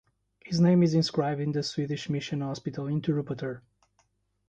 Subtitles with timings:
[0.43, 3.61] His name is inscribed in the Swedish Mission Hospital in Tirupattur.